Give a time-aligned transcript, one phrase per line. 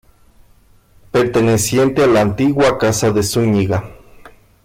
[1.11, 3.83] Perteneciente a la antigua Casa de Zúñiga.